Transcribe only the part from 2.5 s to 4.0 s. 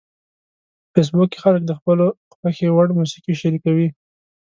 وړ موسیقي شریکوي